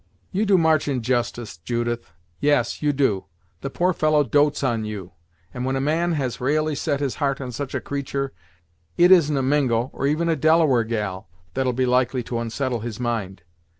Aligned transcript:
"You 0.31 0.47
do 0.47 0.57
March 0.57 0.87
injustice, 0.87 1.57
Judith; 1.57 2.11
yes, 2.39 2.81
you 2.81 2.91
do. 2.91 3.25
The 3.61 3.69
poor 3.69 3.93
fellow 3.93 4.23
dotes 4.23 4.63
on 4.63 4.83
you, 4.83 5.11
and 5.53 5.63
when 5.63 5.75
a 5.75 5.79
man 5.79 6.13
has 6.13 6.37
ra'ally 6.41 6.73
set 6.73 7.01
his 7.01 7.17
heart 7.21 7.39
on 7.39 7.51
such 7.51 7.75
a 7.75 7.79
creatur' 7.81 8.33
it 8.97 9.11
isn't 9.11 9.37
a 9.37 9.43
Mingo, 9.43 9.91
or 9.93 10.07
even 10.07 10.27
a 10.27 10.35
Delaware 10.35 10.85
gal, 10.85 11.27
that'll 11.53 11.71
be 11.71 11.85
likely 11.85 12.23
to 12.23 12.39
unsettle 12.39 12.79
his 12.79 12.99
mind. 12.99 13.43